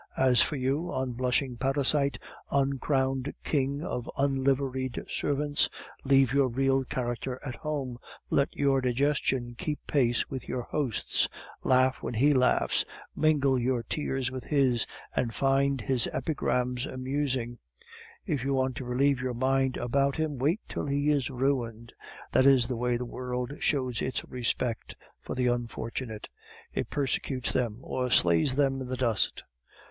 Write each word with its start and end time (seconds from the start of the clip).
As 0.17 0.41
for 0.41 0.55
you, 0.55 0.91
unblushing 0.91 1.57
parasite, 1.57 2.17
uncrowned 2.49 3.35
king 3.43 3.83
of 3.83 4.09
unliveried 4.17 5.05
servants, 5.07 5.69
leave 6.03 6.33
your 6.33 6.47
real 6.47 6.83
character 6.83 7.39
at 7.45 7.53
home, 7.53 7.99
let 8.31 8.51
your 8.55 8.81
digestion 8.81 9.53
keep 9.55 9.77
pace 9.85 10.27
with 10.27 10.47
your 10.49 10.63
host's 10.63 11.29
laugh 11.63 11.97
when 12.01 12.15
he 12.15 12.33
laughs, 12.33 12.83
mingle 13.15 13.59
your 13.59 13.83
tears 13.83 14.31
with 14.31 14.45
his, 14.45 14.87
and 15.15 15.35
find 15.35 15.81
his 15.81 16.09
epigrams 16.11 16.87
amusing; 16.87 17.59
if 18.25 18.43
you 18.43 18.55
want 18.55 18.75
to 18.77 18.85
relieve 18.85 19.19
your 19.21 19.35
mind 19.35 19.77
about 19.77 20.15
him, 20.15 20.39
wait 20.39 20.61
till 20.67 20.87
he 20.87 21.11
is 21.11 21.29
ruined. 21.29 21.93
That 22.31 22.47
is 22.47 22.67
the 22.67 22.75
way 22.75 22.97
the 22.97 23.05
world 23.05 23.53
shows 23.59 24.01
its 24.01 24.25
respect 24.25 24.95
for 25.21 25.35
the 25.35 25.45
unfortunate; 25.45 26.27
it 26.73 26.89
persecutes 26.89 27.51
them, 27.53 27.77
or 27.83 28.09
slays 28.09 28.55
them 28.55 28.81
in 28.81 28.87
the 28.87 28.97
dust. 28.97 29.43